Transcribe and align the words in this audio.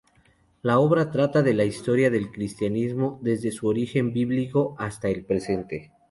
La 0.63 0.79
obra 0.79 1.11
trata 1.11 1.43
la 1.43 1.63
historia 1.63 2.09
del 2.09 2.31
cristianismo 2.31 3.19
desde 3.21 3.51
su 3.51 3.67
origen 3.67 4.11
bíblico 4.13 4.73
hasta 4.79 5.09
el 5.09 5.23
presente. 5.25 5.91